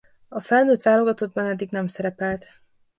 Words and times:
A 0.29 0.39
felnőtt 0.41 0.81
válogatottban 0.81 1.45
eddig 1.45 1.69
nem 1.71 1.87
szerepelt. 1.87 2.47